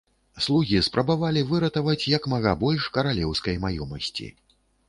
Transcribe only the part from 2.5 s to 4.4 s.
больш каралеўскай маёмасці.